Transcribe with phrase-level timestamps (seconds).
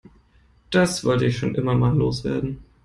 [0.71, 2.63] Das wollte ich schon immer mal loswerden.